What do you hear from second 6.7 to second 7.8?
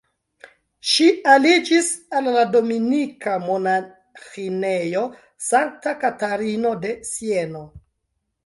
de Sieno.